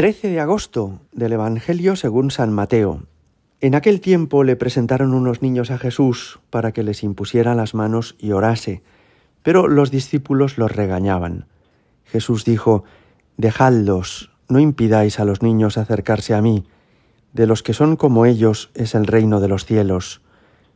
13 0.00 0.30
de 0.30 0.40
agosto 0.40 0.98
del 1.12 1.34
Evangelio 1.34 1.94
según 1.94 2.30
San 2.30 2.54
Mateo. 2.54 3.02
En 3.60 3.74
aquel 3.74 4.00
tiempo 4.00 4.44
le 4.44 4.56
presentaron 4.56 5.12
unos 5.12 5.42
niños 5.42 5.70
a 5.70 5.76
Jesús 5.76 6.40
para 6.48 6.72
que 6.72 6.82
les 6.82 7.02
impusiera 7.02 7.54
las 7.54 7.74
manos 7.74 8.16
y 8.18 8.32
orase, 8.32 8.82
pero 9.42 9.68
los 9.68 9.90
discípulos 9.90 10.56
los 10.56 10.72
regañaban. 10.72 11.44
Jesús 12.06 12.46
dijo, 12.46 12.84
Dejadlos, 13.36 14.30
no 14.48 14.58
impidáis 14.58 15.20
a 15.20 15.26
los 15.26 15.42
niños 15.42 15.76
acercarse 15.76 16.32
a 16.32 16.40
mí, 16.40 16.64
de 17.34 17.46
los 17.46 17.62
que 17.62 17.74
son 17.74 17.96
como 17.96 18.24
ellos 18.24 18.70
es 18.72 18.94
el 18.94 19.06
reino 19.06 19.38
de 19.38 19.48
los 19.48 19.66
cielos. 19.66 20.22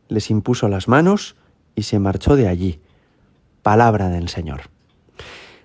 Les 0.07 0.29
impuso 0.29 0.69
las 0.69 0.87
manos 0.87 1.35
y 1.73 1.81
se 1.81 1.97
marchó 1.97 2.35
de 2.35 2.47
allí. 2.47 2.79
Palabra 3.63 4.09
del 4.09 4.29
Señor. 4.29 4.69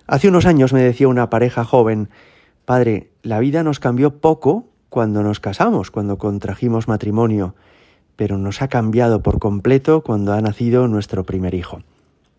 Hace 0.07 0.29
unos 0.29 0.47
años 0.47 0.73
me 0.73 0.81
decía 0.81 1.09
una 1.09 1.29
pareja 1.29 1.63
joven, 1.63 2.09
Padre, 2.71 3.11
la 3.25 3.41
vida 3.41 3.65
nos 3.65 3.81
cambió 3.81 4.21
poco 4.21 4.69
cuando 4.91 5.25
nos 5.25 5.41
casamos, 5.41 5.91
cuando 5.91 6.19
contrajimos 6.19 6.87
matrimonio, 6.87 7.57
pero 8.15 8.39
nos 8.39 8.63
ha 8.63 8.69
cambiado 8.69 9.25
por 9.25 9.41
completo 9.41 10.03
cuando 10.05 10.33
ha 10.35 10.41
nacido 10.41 10.87
nuestro 10.87 11.25
primer 11.25 11.55
hijo. 11.55 11.83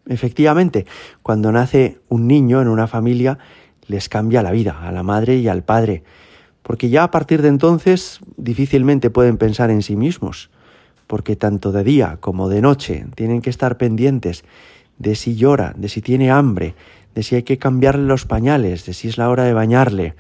Efectivamente, 0.06 0.86
cuando 1.22 1.52
nace 1.52 2.00
un 2.08 2.30
niño 2.30 2.62
en 2.62 2.70
una 2.70 2.88
familia, 2.88 3.40
les 3.88 4.08
cambia 4.08 4.42
la 4.42 4.52
vida 4.52 4.88
a 4.88 4.94
la 4.94 5.04
madre 5.04 5.36
y 5.36 5.50
al 5.50 5.64
padre, 5.64 6.06
porque 6.64 6.90
ya 6.90 7.04
a 7.04 7.12
partir 7.12 7.42
de 7.42 7.50
entonces 7.50 8.22
difícilmente 8.38 9.10
pueden 9.10 9.36
pensar 9.36 9.70
en 9.70 9.82
sí 9.82 9.98
mismos, 9.98 10.50
porque 11.08 11.36
tanto 11.36 11.74
de 11.74 11.84
día 11.84 12.20
como 12.22 12.48
de 12.48 12.62
noche 12.62 13.06
tienen 13.16 13.42
que 13.42 13.50
estar 13.50 13.76
pendientes 13.78 14.46
de 14.98 15.16
si 15.16 15.36
llora, 15.36 15.74
de 15.76 15.90
si 15.90 16.02
tiene 16.02 16.32
hambre, 16.32 16.76
de 17.16 17.24
si 17.24 17.36
hay 17.36 17.44
que 17.44 17.58
cambiarle 17.58 18.06
los 18.06 18.26
pañales, 18.26 18.86
de 18.86 18.94
si 18.94 19.08
es 19.08 19.18
la 19.18 19.30
hora 19.30 19.44
de 19.44 19.54
bañarle. 19.54 20.16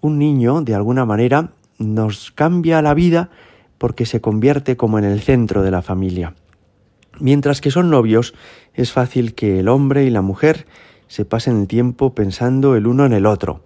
Un 0.00 0.18
niño, 0.18 0.62
de 0.62 0.74
alguna 0.74 1.04
manera, 1.04 1.52
nos 1.78 2.30
cambia 2.30 2.82
la 2.82 2.94
vida 2.94 3.30
porque 3.78 4.06
se 4.06 4.20
convierte 4.20 4.76
como 4.76 4.98
en 4.98 5.04
el 5.04 5.20
centro 5.20 5.62
de 5.62 5.70
la 5.70 5.82
familia. 5.82 6.34
Mientras 7.20 7.60
que 7.60 7.70
son 7.70 7.90
novios, 7.90 8.34
es 8.74 8.92
fácil 8.92 9.34
que 9.34 9.60
el 9.60 9.68
hombre 9.68 10.04
y 10.04 10.10
la 10.10 10.22
mujer 10.22 10.66
se 11.08 11.24
pasen 11.24 11.62
el 11.62 11.66
tiempo 11.66 12.14
pensando 12.14 12.76
el 12.76 12.86
uno 12.86 13.06
en 13.06 13.12
el 13.12 13.26
otro. 13.26 13.62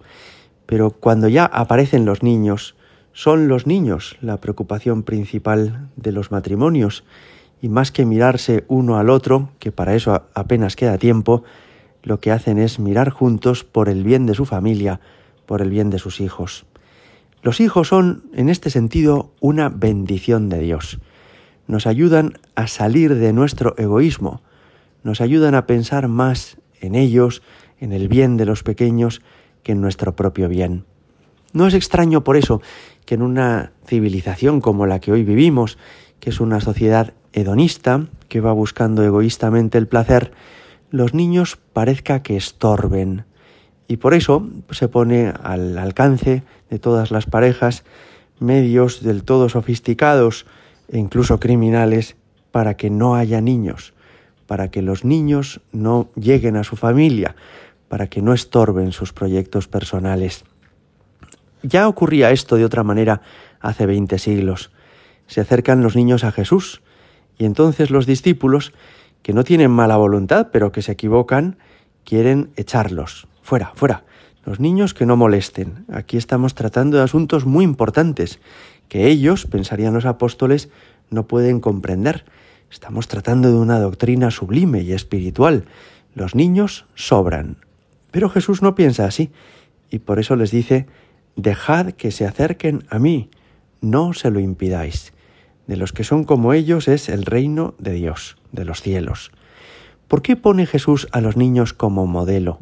Pero 0.65 0.91
cuando 0.91 1.27
ya 1.27 1.45
aparecen 1.45 2.05
los 2.05 2.23
niños, 2.23 2.75
son 3.11 3.47
los 3.47 3.67
niños 3.67 4.17
la 4.21 4.37
preocupación 4.37 5.03
principal 5.03 5.89
de 5.95 6.11
los 6.11 6.31
matrimonios, 6.31 7.03
y 7.61 7.69
más 7.69 7.91
que 7.91 8.05
mirarse 8.05 8.65
uno 8.67 8.97
al 8.97 9.09
otro, 9.09 9.49
que 9.59 9.71
para 9.71 9.95
eso 9.95 10.23
apenas 10.33 10.75
queda 10.75 10.97
tiempo, 10.97 11.43
lo 12.03 12.19
que 12.19 12.31
hacen 12.31 12.59
es 12.59 12.79
mirar 12.79 13.09
juntos 13.09 13.63
por 13.63 13.89
el 13.89 14.03
bien 14.03 14.25
de 14.25 14.35
su 14.35 14.45
familia, 14.45 14.99
por 15.45 15.61
el 15.61 15.69
bien 15.69 15.89
de 15.89 15.99
sus 15.99 16.19
hijos. 16.19 16.65
Los 17.41 17.59
hijos 17.59 17.87
son, 17.87 18.23
en 18.33 18.49
este 18.49 18.69
sentido, 18.69 19.31
una 19.39 19.69
bendición 19.69 20.49
de 20.49 20.59
Dios. 20.59 20.99
Nos 21.67 21.87
ayudan 21.87 22.33
a 22.55 22.67
salir 22.67 23.15
de 23.15 23.33
nuestro 23.33 23.75
egoísmo, 23.77 24.41
nos 25.03 25.21
ayudan 25.21 25.55
a 25.55 25.65
pensar 25.65 26.07
más 26.07 26.57
en 26.79 26.95
ellos, 26.95 27.41
en 27.79 27.91
el 27.91 28.07
bien 28.07 28.37
de 28.37 28.45
los 28.45 28.63
pequeños, 28.63 29.21
que 29.63 29.71
en 29.71 29.81
nuestro 29.81 30.15
propio 30.15 30.47
bien. 30.47 30.85
No 31.53 31.67
es 31.67 31.73
extraño 31.73 32.23
por 32.23 32.35
eso 32.35 32.61
que 33.05 33.15
en 33.15 33.21
una 33.21 33.73
civilización 33.85 34.61
como 34.61 34.85
la 34.85 34.99
que 34.99 35.11
hoy 35.11 35.23
vivimos, 35.23 35.77
que 36.19 36.29
es 36.29 36.39
una 36.39 36.61
sociedad 36.61 37.13
hedonista, 37.33 38.07
que 38.29 38.41
va 38.41 38.53
buscando 38.53 39.03
egoístamente 39.03 39.77
el 39.77 39.87
placer, 39.87 40.31
los 40.93 41.15
niños 41.15 41.57
parezca 41.73 42.21
que 42.21 42.37
estorben. 42.37 43.25
Y 43.87 43.97
por 43.97 44.13
eso 44.13 44.47
se 44.69 44.87
pone 44.87 45.33
al 45.41 45.79
alcance 45.79 46.43
de 46.69 46.77
todas 46.77 47.09
las 47.09 47.25
parejas 47.25 47.83
medios 48.39 49.01
del 49.01 49.23
todo 49.23 49.49
sofisticados 49.49 50.45
e 50.87 50.99
incluso 50.99 51.39
criminales 51.39 52.15
para 52.51 52.77
que 52.77 52.91
no 52.91 53.15
haya 53.15 53.41
niños, 53.41 53.95
para 54.45 54.69
que 54.69 54.83
los 54.83 55.03
niños 55.03 55.61
no 55.71 56.11
lleguen 56.15 56.57
a 56.57 56.63
su 56.63 56.75
familia, 56.75 57.35
para 57.87 58.05
que 58.05 58.21
no 58.21 58.31
estorben 58.31 58.91
sus 58.91 59.13
proyectos 59.13 59.67
personales. 59.67 60.45
Ya 61.63 61.87
ocurría 61.87 62.29
esto 62.29 62.55
de 62.55 62.65
otra 62.65 62.83
manera 62.83 63.23
hace 63.61 63.87
veinte 63.87 64.19
siglos. 64.19 64.69
Se 65.25 65.41
acercan 65.41 65.81
los 65.81 65.95
niños 65.95 66.23
a 66.23 66.31
Jesús 66.31 66.83
y 67.39 67.45
entonces 67.45 67.89
los 67.89 68.05
discípulos 68.05 68.73
que 69.23 69.33
no 69.33 69.43
tienen 69.43 69.71
mala 69.71 69.97
voluntad, 69.97 70.49
pero 70.51 70.71
que 70.71 70.81
se 70.83 70.91
equivocan, 70.91 71.57
quieren 72.03 72.51
echarlos. 72.57 73.27
Fuera, 73.41 73.71
fuera. 73.73 74.03
Los 74.45 74.59
niños 74.59 74.93
que 74.93 75.05
no 75.05 75.15
molesten. 75.15 75.85
Aquí 75.91 76.17
estamos 76.17 76.53
tratando 76.53 76.97
de 76.97 77.03
asuntos 77.03 77.45
muy 77.45 77.63
importantes, 77.63 78.39
que 78.89 79.07
ellos, 79.07 79.47
pensarían 79.47 79.93
los 79.93 80.05
apóstoles, 80.05 80.69
no 81.09 81.25
pueden 81.25 81.61
comprender. 81.61 82.25
Estamos 82.69 83.07
tratando 83.07 83.49
de 83.49 83.55
una 83.55 83.79
doctrina 83.79 84.29
sublime 84.29 84.81
y 84.81 84.91
espiritual. 84.91 85.65
Los 86.13 86.35
niños 86.35 86.85
sobran. 86.93 87.57
Pero 88.11 88.29
Jesús 88.29 88.61
no 88.61 88.75
piensa 88.75 89.05
así, 89.05 89.31
y 89.89 89.99
por 89.99 90.19
eso 90.19 90.35
les 90.35 90.51
dice, 90.51 90.85
dejad 91.37 91.93
que 91.93 92.11
se 92.11 92.25
acerquen 92.25 92.83
a 92.89 92.99
mí, 92.99 93.29
no 93.79 94.13
se 94.13 94.29
lo 94.31 94.41
impidáis. 94.41 95.13
De 95.65 95.77
los 95.77 95.93
que 95.93 96.03
son 96.03 96.25
como 96.25 96.51
ellos 96.51 96.89
es 96.89 97.07
el 97.07 97.23
reino 97.23 97.73
de 97.79 97.93
Dios 97.93 98.35
de 98.53 98.63
los 98.63 98.81
cielos. 98.81 99.31
¿Por 100.07 100.21
qué 100.21 100.37
pone 100.37 100.65
Jesús 100.65 101.09
a 101.11 101.19
los 101.19 101.35
niños 101.35 101.73
como 101.73 102.07
modelo? 102.07 102.59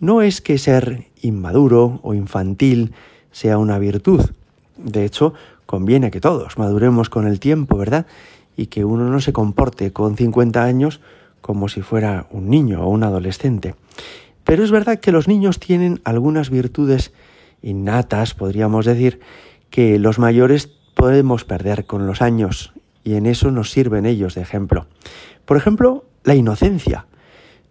No 0.00 0.22
es 0.22 0.40
que 0.40 0.58
ser 0.58 1.06
inmaduro 1.20 2.00
o 2.02 2.14
infantil 2.14 2.92
sea 3.30 3.58
una 3.58 3.78
virtud. 3.78 4.30
De 4.76 5.04
hecho, 5.04 5.34
conviene 5.66 6.10
que 6.10 6.20
todos 6.20 6.58
maduremos 6.58 7.08
con 7.08 7.28
el 7.28 7.38
tiempo, 7.38 7.76
¿verdad? 7.76 8.06
Y 8.56 8.66
que 8.66 8.84
uno 8.84 9.08
no 9.08 9.20
se 9.20 9.32
comporte 9.32 9.92
con 9.92 10.16
50 10.16 10.64
años 10.64 11.00
como 11.40 11.68
si 11.68 11.82
fuera 11.82 12.26
un 12.30 12.50
niño 12.50 12.82
o 12.82 12.88
un 12.88 13.04
adolescente. 13.04 13.74
Pero 14.44 14.64
es 14.64 14.70
verdad 14.70 14.98
que 14.98 15.12
los 15.12 15.28
niños 15.28 15.60
tienen 15.60 16.00
algunas 16.04 16.50
virtudes 16.50 17.12
innatas, 17.62 18.34
podríamos 18.34 18.86
decir, 18.86 19.20
que 19.70 19.98
los 19.98 20.18
mayores 20.18 20.68
podemos 20.94 21.44
perder 21.44 21.86
con 21.86 22.06
los 22.06 22.22
años 22.22 22.72
y 23.04 23.14
en 23.14 23.26
eso 23.26 23.50
nos 23.50 23.70
sirven 23.70 24.06
ellos 24.06 24.34
de 24.34 24.42
ejemplo. 24.42 24.86
Por 25.44 25.56
ejemplo, 25.56 26.04
la 26.24 26.34
inocencia. 26.34 27.06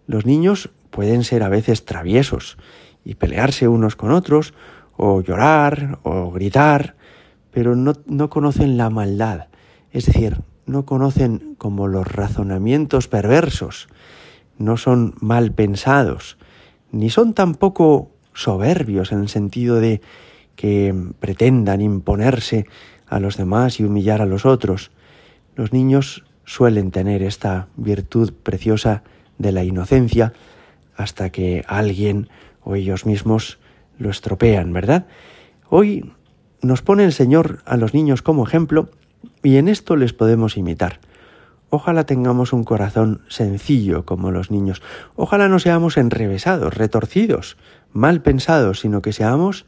Los 0.06 0.26
niños 0.26 0.70
pueden 0.90 1.24
ser 1.24 1.42
a 1.42 1.48
veces 1.48 1.84
traviesos 1.84 2.58
y 3.04 3.14
pelearse 3.14 3.68
unos 3.68 3.96
con 3.96 4.10
otros, 4.10 4.54
o 4.96 5.20
llorar, 5.22 5.98
o 6.02 6.30
gritar, 6.30 6.96
pero 7.50 7.74
no, 7.74 7.94
no 8.06 8.30
conocen 8.30 8.76
la 8.76 8.90
maldad, 8.90 9.48
es 9.90 10.06
decir, 10.06 10.42
no 10.66 10.84
conocen 10.84 11.54
como 11.58 11.88
los 11.88 12.06
razonamientos 12.06 13.08
perversos, 13.08 13.88
no 14.58 14.76
son 14.76 15.14
mal 15.20 15.52
pensados, 15.52 16.38
ni 16.92 17.10
son 17.10 17.34
tampoco 17.34 18.10
soberbios 18.34 19.12
en 19.12 19.20
el 19.20 19.28
sentido 19.28 19.80
de 19.80 20.00
que 20.56 20.94
pretendan 21.18 21.80
imponerse 21.80 22.66
a 23.06 23.18
los 23.18 23.36
demás 23.36 23.80
y 23.80 23.84
humillar 23.84 24.22
a 24.22 24.26
los 24.26 24.46
otros. 24.46 24.90
Los 25.54 25.72
niños 25.72 26.24
suelen 26.44 26.90
tener 26.90 27.22
esta 27.22 27.68
virtud 27.76 28.32
preciosa 28.42 29.02
de 29.38 29.52
la 29.52 29.64
inocencia 29.64 30.32
hasta 30.96 31.30
que 31.30 31.64
alguien 31.68 32.28
o 32.62 32.74
ellos 32.74 33.06
mismos 33.06 33.58
lo 33.98 34.10
estropean, 34.10 34.72
¿verdad? 34.72 35.06
Hoy 35.68 36.12
nos 36.62 36.82
pone 36.82 37.04
el 37.04 37.12
Señor 37.12 37.60
a 37.66 37.76
los 37.76 37.92
niños 37.92 38.22
como 38.22 38.46
ejemplo 38.46 38.90
y 39.42 39.56
en 39.56 39.68
esto 39.68 39.96
les 39.96 40.12
podemos 40.12 40.56
imitar. 40.56 41.00
Ojalá 41.68 42.04
tengamos 42.04 42.52
un 42.52 42.64
corazón 42.64 43.22
sencillo 43.28 44.04
como 44.04 44.30
los 44.30 44.50
niños. 44.50 44.82
Ojalá 45.16 45.48
no 45.48 45.58
seamos 45.58 45.96
enrevesados, 45.96 46.74
retorcidos, 46.74 47.56
mal 47.92 48.22
pensados, 48.22 48.80
sino 48.80 49.02
que 49.02 49.12
seamos 49.12 49.66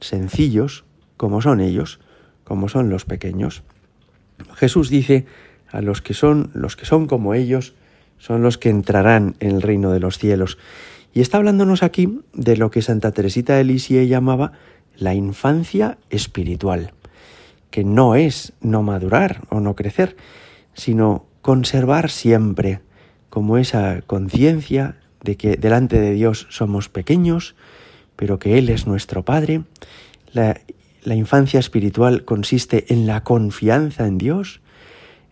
sencillos 0.00 0.84
como 1.16 1.40
son 1.42 1.60
ellos, 1.60 2.00
como 2.44 2.68
son 2.68 2.90
los 2.90 3.04
pequeños. 3.04 3.62
Jesús 4.54 4.90
dice 4.90 5.26
a 5.70 5.80
los 5.82 6.02
que 6.02 6.14
son 6.14 6.50
los 6.54 6.76
que 6.76 6.86
son 6.86 7.06
como 7.06 7.34
ellos 7.34 7.74
son 8.18 8.42
los 8.42 8.58
que 8.58 8.68
entrarán 8.68 9.36
en 9.40 9.52
el 9.52 9.62
reino 9.62 9.92
de 9.92 10.00
los 10.00 10.18
cielos. 10.18 10.58
Y 11.14 11.20
está 11.20 11.38
hablándonos 11.38 11.82
aquí 11.82 12.20
de 12.32 12.56
lo 12.56 12.70
que 12.70 12.82
Santa 12.82 13.12
Teresita 13.12 13.56
de 13.56 13.64
Lisieux 13.64 14.08
llamaba 14.08 14.52
la 14.96 15.14
infancia 15.14 15.98
espiritual, 16.10 16.92
que 17.70 17.84
no 17.84 18.16
es 18.16 18.52
no 18.60 18.82
madurar 18.82 19.42
o 19.48 19.60
no 19.60 19.74
crecer, 19.74 20.16
sino 20.74 21.26
conservar 21.42 22.10
siempre 22.10 22.80
como 23.30 23.58
esa 23.58 24.02
conciencia 24.02 24.96
de 25.22 25.36
que 25.36 25.56
delante 25.56 26.00
de 26.00 26.12
Dios 26.12 26.46
somos 26.50 26.88
pequeños, 26.88 27.54
pero 28.16 28.38
que 28.38 28.58
Él 28.58 28.68
es 28.68 28.86
nuestro 28.86 29.24
Padre, 29.24 29.62
la 30.32 30.60
la 31.02 31.14
infancia 31.14 31.60
espiritual 31.60 32.24
consiste 32.24 32.92
en 32.92 33.06
la 33.06 33.22
confianza 33.22 34.06
en 34.06 34.18
Dios, 34.18 34.60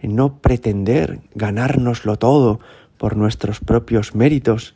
en 0.01 0.17
no 0.17 0.39
pretender 0.39 1.21
ganárnoslo 1.35 2.19
todo 2.19 2.61
por 2.99 3.17
nuestros 3.17 3.61
propios 3.61 4.15
méritos, 4.15 4.75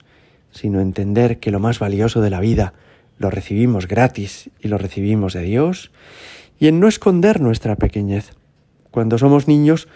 sino 0.51 0.81
entender 0.81 1.39
que 1.39 1.51
lo 1.51 1.61
más 1.61 1.79
valioso 1.79 2.21
de 2.21 2.31
la 2.31 2.41
vida 2.41 2.75
lo 3.19 3.31
recibimos 3.31 3.87
gratis 3.87 4.51
y 4.61 4.69
lo 4.69 4.79
recibimos 4.79 5.35
de 5.35 5.43
Dios, 5.43 5.93
y 6.59 6.69
en 6.69 6.81
no 6.81 6.89
esconder 6.89 7.41
nuestra 7.41 7.77
pequeñez. 7.77 8.33
Cuando 8.91 9.19
somos 9.19 9.47
niños, 9.47 9.89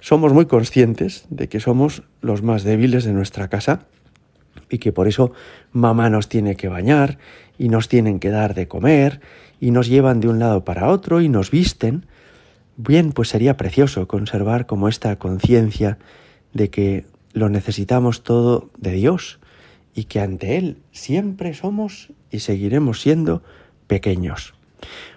somos 0.00 0.32
muy 0.32 0.46
conscientes 0.46 1.26
de 1.30 1.48
que 1.48 1.60
somos 1.60 2.02
los 2.20 2.42
más 2.42 2.64
débiles 2.64 3.04
de 3.04 3.12
nuestra 3.12 3.48
casa 3.48 3.86
y 4.68 4.78
que 4.78 4.92
por 4.92 5.08
eso 5.08 5.32
mamá 5.72 6.10
nos 6.10 6.28
tiene 6.28 6.56
que 6.56 6.68
bañar 6.68 7.18
y 7.58 7.68
nos 7.68 7.88
tienen 7.88 8.20
que 8.20 8.30
dar 8.30 8.54
de 8.54 8.68
comer 8.68 9.20
y 9.60 9.70
nos 9.70 9.88
llevan 9.88 10.20
de 10.20 10.28
un 10.28 10.38
lado 10.38 10.64
para 10.64 10.88
otro 10.88 11.20
y 11.20 11.28
nos 11.28 11.50
visten. 11.50 12.06
Bien, 12.76 13.12
pues 13.12 13.28
sería 13.28 13.56
precioso 13.56 14.08
conservar 14.08 14.66
como 14.66 14.88
esta 14.88 15.16
conciencia 15.16 15.98
de 16.54 16.70
que 16.70 17.04
lo 17.32 17.48
necesitamos 17.48 18.22
todo 18.22 18.70
de 18.78 18.92
Dios 18.92 19.38
y 19.94 20.04
que 20.04 20.20
ante 20.20 20.56
Él 20.56 20.78
siempre 20.92 21.54
somos 21.54 22.12
y 22.30 22.40
seguiremos 22.40 23.00
siendo 23.00 23.42
pequeños. 23.86 24.54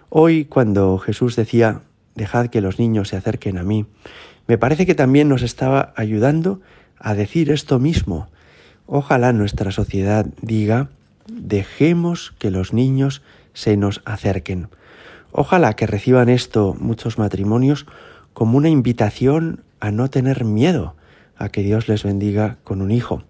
Hoy, 0.10 0.46
cuando 0.46 0.98
Jesús 0.98 1.36
decía, 1.36 1.82
dejad 2.16 2.48
que 2.48 2.62
los 2.62 2.80
niños 2.80 3.10
se 3.10 3.16
acerquen 3.16 3.58
a 3.58 3.64
mí, 3.64 3.86
me 4.48 4.58
parece 4.58 4.86
que 4.86 4.96
también 4.96 5.30
nos 5.30 5.42
estaba 5.42 5.94
ayudando 5.96 6.62
a 6.98 7.14
decir 7.14 7.52
esto 7.52 7.80
mismo. 7.80 8.28
Ojalá 8.86 9.34
nuestra 9.34 9.72
sociedad 9.72 10.26
diga, 10.42 10.90
dejemos 11.28 12.34
que 12.38 12.52
los 12.52 12.74
niños 12.74 13.22
se 13.54 13.78
nos 13.78 14.02
acerquen. 14.06 14.68
Ojalá 15.32 15.74
que 15.74 15.88
reciban 15.88 16.30
esto 16.30 16.76
muchos 16.80 17.18
matrimonios 17.18 17.86
como 18.34 18.58
una 18.58 18.70
invitación 18.70 19.64
a 19.80 19.92
no 19.92 20.10
tener 20.10 20.44
miedo 20.44 20.96
a 21.38 21.50
que 21.50 21.64
Dios 21.64 21.88
les 21.88 22.04
bendiga 22.04 22.58
con 22.64 22.82
un 22.82 22.92
hijo, 22.92 23.24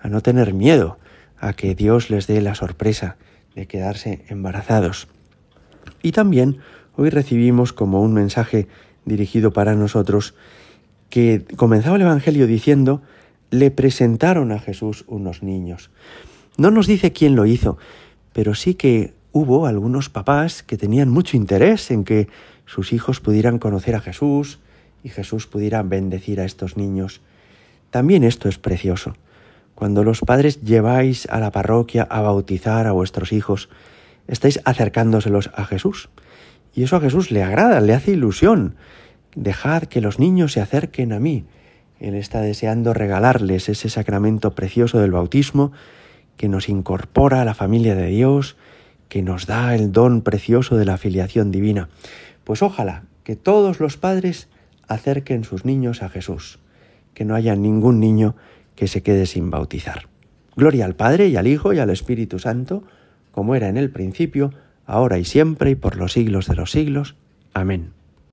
a 0.00 0.08
no 0.08 0.20
tener 0.20 0.52
miedo 0.52 0.98
a 1.40 1.52
que 1.52 1.74
Dios 1.74 2.10
les 2.10 2.26
dé 2.26 2.40
la 2.40 2.54
sorpresa 2.54 3.16
de 3.54 3.66
quedarse 3.66 4.24
embarazados. 4.28 5.08
Y 6.02 6.12
también 6.12 6.58
hoy 6.96 7.10
recibimos 7.10 7.72
como 7.72 8.02
un 8.02 8.12
mensaje 8.12 8.68
dirigido 9.04 9.52
para 9.52 9.74
nosotros, 9.74 10.34
que 11.08 11.44
comenzaba 11.56 11.96
el 11.96 12.02
Evangelio 12.02 12.46
diciendo, 12.46 13.00
le 13.50 13.70
presentaron 13.70 14.52
a 14.52 14.58
Jesús 14.58 15.04
unos 15.06 15.42
niños. 15.42 15.90
No 16.56 16.70
nos 16.70 16.86
dice 16.86 17.12
quién 17.12 17.36
lo 17.36 17.46
hizo, 17.46 17.78
pero 18.32 18.54
sí 18.54 18.74
que 18.74 19.14
hubo 19.32 19.66
algunos 19.66 20.08
papás 20.08 20.62
que 20.62 20.76
tenían 20.76 21.08
mucho 21.08 21.36
interés 21.36 21.90
en 21.90 22.04
que 22.04 22.28
sus 22.66 22.92
hijos 22.92 23.20
pudieran 23.20 23.58
conocer 23.58 23.94
a 23.94 24.00
Jesús 24.00 24.58
y 25.02 25.08
Jesús 25.08 25.46
pudiera 25.46 25.82
bendecir 25.82 26.40
a 26.40 26.44
estos 26.44 26.76
niños. 26.76 27.20
También 27.90 28.24
esto 28.24 28.48
es 28.48 28.58
precioso. 28.58 29.14
Cuando 29.74 30.02
los 30.02 30.20
padres 30.20 30.60
lleváis 30.62 31.26
a 31.30 31.38
la 31.38 31.52
parroquia 31.52 32.02
a 32.02 32.20
bautizar 32.20 32.86
a 32.86 32.92
vuestros 32.92 33.32
hijos, 33.32 33.68
estáis 34.26 34.60
acercándoselos 34.64 35.50
a 35.54 35.64
Jesús. 35.64 36.10
Y 36.74 36.82
eso 36.82 36.96
a 36.96 37.00
Jesús 37.00 37.30
le 37.30 37.42
agrada, 37.42 37.80
le 37.80 37.94
hace 37.94 38.12
ilusión. 38.12 38.74
Dejad 39.34 39.84
que 39.84 40.00
los 40.00 40.18
niños 40.18 40.52
se 40.52 40.60
acerquen 40.60 41.12
a 41.12 41.20
mí. 41.20 41.44
Él 42.00 42.14
está 42.14 42.40
deseando 42.40 42.94
regalarles 42.94 43.68
ese 43.68 43.88
sacramento 43.88 44.54
precioso 44.54 45.00
del 45.00 45.10
bautismo 45.10 45.72
que 46.36 46.48
nos 46.48 46.68
incorpora 46.68 47.42
a 47.42 47.44
la 47.44 47.54
familia 47.54 47.94
de 47.94 48.06
Dios, 48.06 48.56
que 49.08 49.22
nos 49.22 49.46
da 49.46 49.74
el 49.74 49.92
don 49.92 50.22
precioso 50.22 50.76
de 50.76 50.84
la 50.84 50.96
filiación 50.96 51.50
divina. 51.50 51.88
Pues 52.44 52.62
ojalá 52.62 53.02
que 53.24 53.36
todos 53.36 53.80
los 53.80 53.96
padres 53.96 54.48
acerquen 54.86 55.44
sus 55.44 55.64
niños 55.64 56.02
a 56.02 56.08
Jesús, 56.08 56.60
que 57.14 57.24
no 57.24 57.34
haya 57.34 57.56
ningún 57.56 58.00
niño 58.00 58.36
que 58.74 58.86
se 58.86 59.02
quede 59.02 59.26
sin 59.26 59.50
bautizar. 59.50 60.08
Gloria 60.56 60.84
al 60.84 60.94
Padre 60.94 61.28
y 61.28 61.36
al 61.36 61.46
Hijo 61.46 61.72
y 61.72 61.78
al 61.78 61.90
Espíritu 61.90 62.38
Santo, 62.38 62.84
como 63.32 63.54
era 63.54 63.68
en 63.68 63.76
el 63.76 63.90
principio, 63.90 64.52
ahora 64.86 65.18
y 65.18 65.24
siempre 65.24 65.70
y 65.70 65.74
por 65.74 65.96
los 65.96 66.12
siglos 66.12 66.46
de 66.46 66.54
los 66.54 66.70
siglos. 66.70 67.16
Amén. 67.52 67.97